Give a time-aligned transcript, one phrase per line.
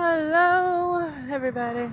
[0.00, 1.90] Hello, everybody.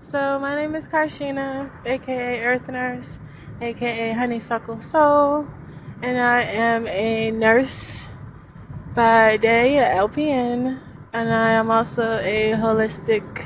[0.00, 3.18] So, my name is Karshina, aka Earth Nurse,
[3.60, 5.46] aka Honeysuckle Soul,
[6.00, 8.08] and I am a nurse
[8.94, 10.80] by day, a LPN,
[11.12, 13.44] and I am also a holistic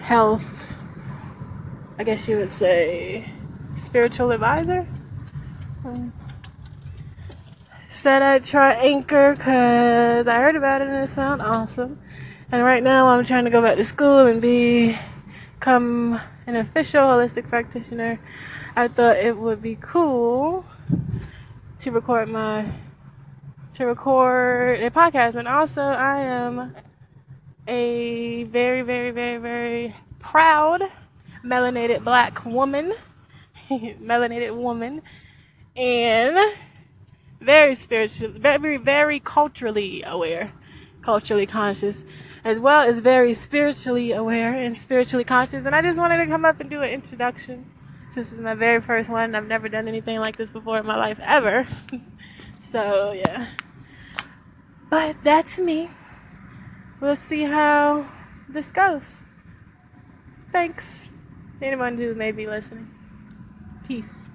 [0.00, 0.72] health,
[1.98, 3.30] I guess you would say,
[3.74, 4.86] spiritual advisor.
[7.88, 11.98] Said I'd try Anchor because I heard about it and it sounded awesome.
[12.52, 14.94] And right now I'm trying to go back to school and be,
[15.54, 18.20] become an official holistic practitioner.
[18.76, 20.66] I thought it would be cool
[21.80, 22.66] to record my
[23.72, 26.74] to record a podcast and also I am
[27.66, 30.82] a very very very very proud
[31.44, 32.92] melanated black woman
[33.70, 35.02] melanated woman
[35.76, 36.38] and
[37.48, 40.52] very spiritual, very, very culturally aware,
[41.00, 42.04] culturally conscious,
[42.44, 45.64] as well as very spiritually aware and spiritually conscious.
[45.64, 47.64] And I just wanted to come up and do an introduction.
[48.14, 49.34] This is my very first one.
[49.34, 51.66] I've never done anything like this before in my life ever.
[52.60, 53.46] so, yeah.
[54.90, 55.88] But that's me.
[57.00, 58.04] We'll see how
[58.46, 59.22] this goes.
[60.52, 61.08] Thanks.
[61.62, 62.90] Anyone who may be listening.
[63.86, 64.26] Peace.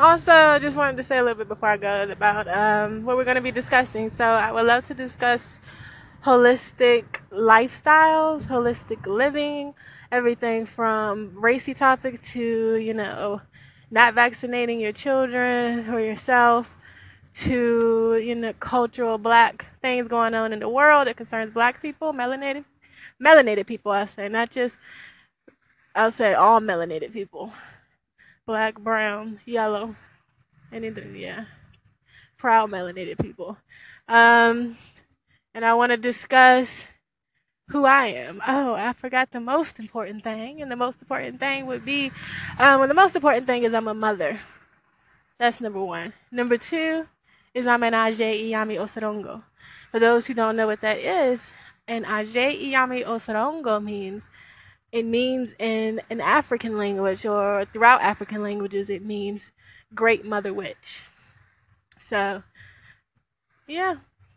[0.00, 3.24] Also, just wanted to say a little bit before I go about um, what we're
[3.24, 4.08] going to be discussing.
[4.08, 5.60] So, I would love to discuss
[6.24, 9.74] holistic lifestyles, holistic living,
[10.10, 13.42] everything from racy topics to, you know,
[13.90, 16.74] not vaccinating your children or yourself
[17.34, 22.14] to, you know, cultural black things going on in the world that concerns black people,
[22.14, 22.64] melanated,
[23.22, 24.78] melanated people, I say, not just,
[25.94, 27.52] I'll say all melanated people
[28.46, 29.94] black, brown, yellow,
[30.72, 31.44] and yeah,
[32.38, 33.56] proud melanated people.
[34.08, 34.76] Um,
[35.54, 36.86] and I want to discuss
[37.68, 38.42] who I am.
[38.46, 42.10] Oh, I forgot the most important thing, and the most important thing would be,
[42.58, 44.38] um, well, the most important thing is I'm a mother.
[45.38, 46.12] That's number one.
[46.30, 47.06] Number two
[47.54, 49.42] is I'm an Aje Iyami Osarongo.
[49.90, 51.52] For those who don't know what that is,
[51.88, 54.30] an Aje Iyami Osarongo means
[54.92, 59.52] it means in an African language or throughout African languages, it means
[59.94, 61.02] great mother witch.
[61.98, 62.42] So,
[63.66, 63.96] yeah,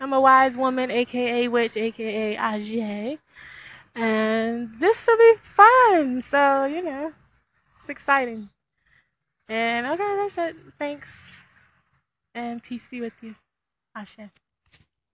[0.00, 3.18] I'm a wise woman, aka witch, aka Aje.
[3.94, 6.20] And this will be fun.
[6.20, 7.12] So, you know,
[7.76, 8.50] it's exciting.
[9.48, 10.56] And okay, that's it.
[10.78, 11.42] Thanks.
[12.34, 13.34] And peace be with you.
[13.94, 14.18] Ashe.